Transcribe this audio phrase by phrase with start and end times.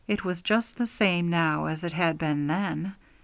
[0.07, 2.95] It was just the same now as it had been then.